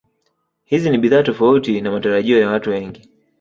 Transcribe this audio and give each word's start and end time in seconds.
Hizi 0.65 0.89
ni 0.89 0.97
bidhaa 0.97 1.23
tofauti 1.23 1.81
na 1.81 1.91
matarajio 1.91 2.39
ya 2.39 2.49
watu 2.49 2.69
wengi 2.69 3.09